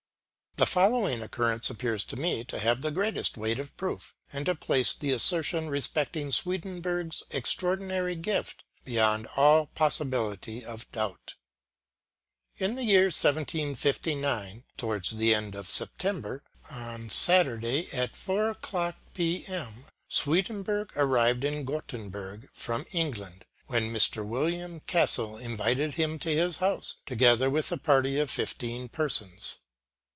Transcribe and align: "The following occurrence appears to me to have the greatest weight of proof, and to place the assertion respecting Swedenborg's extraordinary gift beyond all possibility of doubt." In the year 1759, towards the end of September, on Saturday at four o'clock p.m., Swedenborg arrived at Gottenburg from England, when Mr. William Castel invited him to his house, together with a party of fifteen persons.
"The 0.61 0.65
following 0.65 1.21
occurrence 1.21 1.69
appears 1.69 2.03
to 2.03 2.17
me 2.17 2.43
to 2.43 2.59
have 2.59 2.81
the 2.81 2.91
greatest 2.91 3.37
weight 3.37 3.57
of 3.57 3.75
proof, 3.77 4.15
and 4.33 4.45
to 4.47 4.53
place 4.53 4.93
the 4.93 5.11
assertion 5.11 5.69
respecting 5.69 6.29
Swedenborg's 6.29 7.23
extraordinary 7.31 8.15
gift 8.17 8.65
beyond 8.83 9.27
all 9.37 9.67
possibility 9.67 10.63
of 10.63 10.91
doubt." 10.91 11.35
In 12.59 12.75
the 12.75 12.83
year 12.83 13.05
1759, 13.05 14.65
towards 14.75 15.11
the 15.15 15.33
end 15.33 15.55
of 15.55 15.69
September, 15.69 16.43
on 16.69 17.09
Saturday 17.09 17.89
at 17.93 18.17
four 18.17 18.49
o'clock 18.49 18.97
p.m., 19.13 19.85
Swedenborg 20.09 20.91
arrived 20.97 21.45
at 21.45 21.65
Gottenburg 21.65 22.49
from 22.51 22.85
England, 22.91 23.45
when 23.67 23.91
Mr. 23.91 24.27
William 24.27 24.81
Castel 24.81 25.37
invited 25.37 25.93
him 25.93 26.19
to 26.19 26.29
his 26.29 26.57
house, 26.57 26.97
together 27.05 27.49
with 27.49 27.71
a 27.71 27.77
party 27.77 28.19
of 28.19 28.29
fifteen 28.29 28.89
persons. 28.89 29.59